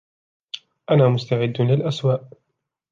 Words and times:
أنا 0.91 1.09
مستعد 1.09 1.61
للأسوء 1.61 2.21